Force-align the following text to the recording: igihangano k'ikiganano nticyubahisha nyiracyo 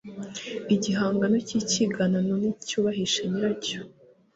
igihangano 0.75 1.35
k'ikiganano 1.47 2.31
nticyubahisha 2.41 3.21
nyiracyo 3.31 3.79